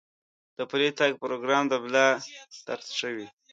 د 0.57 0.59
پلي 0.69 0.89
تګ 0.99 1.11
پروګرام 1.21 1.63
د 1.69 1.73
ملا 1.83 2.07
درد 2.67 2.87
ښه 2.97 3.07
کوي. 3.09 3.27